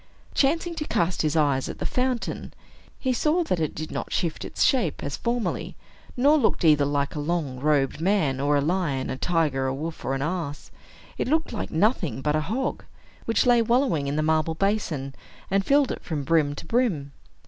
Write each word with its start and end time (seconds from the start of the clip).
Chancing 0.33 0.73
to 0.77 0.85
cast 0.85 1.21
his 1.21 1.35
eyes 1.35 1.69
at 1.69 1.77
the 1.77 1.85
fountain, 1.85 2.55
he 2.97 3.13
saw 3.13 3.43
that 3.43 3.59
it 3.59 3.75
did 3.75 3.91
not 3.91 4.11
shift 4.11 4.43
its 4.43 4.63
shape, 4.63 5.03
as 5.03 5.15
formerly, 5.15 5.75
nor 6.17 6.39
looked 6.39 6.65
either 6.65 6.85
like 6.85 7.13
a 7.13 7.19
long 7.19 7.59
robed 7.59 8.01
man, 8.01 8.39
or 8.39 8.57
a 8.57 8.61
lion, 8.61 9.11
a 9.11 9.15
tiger, 9.17 9.67
a 9.67 9.75
wolf, 9.75 10.03
or 10.03 10.15
an 10.15 10.23
ass. 10.23 10.71
It 11.19 11.27
looked 11.27 11.53
like 11.53 11.69
nothing 11.69 12.23
but 12.23 12.35
a 12.35 12.41
hog, 12.41 12.83
which 13.25 13.45
lay 13.45 13.61
wallowing 13.61 14.07
in 14.07 14.15
the 14.15 14.23
marble 14.23 14.55
basin, 14.55 15.13
and 15.51 15.63
filled 15.63 15.91
it 15.91 16.03
from 16.03 16.23
brim 16.23 16.55
to 16.55 16.65
brim. 16.65 17.11